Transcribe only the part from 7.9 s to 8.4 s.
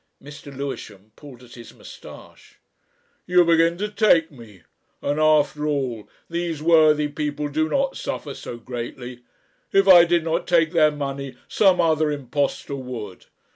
suffer